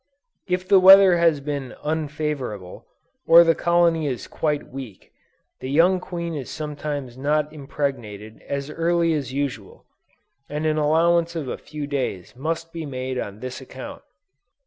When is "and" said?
10.49-10.65